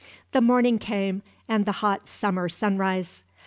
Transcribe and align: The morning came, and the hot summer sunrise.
The 0.31 0.41
morning 0.41 0.79
came, 0.79 1.21
and 1.47 1.63
the 1.67 1.73
hot 1.73 2.07
summer 2.07 2.49
sunrise. 2.49 3.23